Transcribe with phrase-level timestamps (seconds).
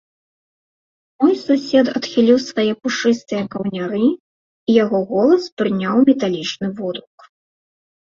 [1.23, 7.19] Мой сусед адхіліў свае пушыстыя каўняры, і яго голас прыняў металічны водгук.